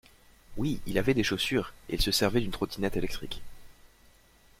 Oui, 0.57 0.79
il 0.87 0.97
avait 0.97 1.13
des 1.13 1.21
chaussures, 1.21 1.73
et 1.87 1.93
il 1.93 2.01
se 2.01 2.09
servait 2.11 2.41
d’une 2.41 2.49
trottinette 2.49 2.97
électrique. 2.97 3.43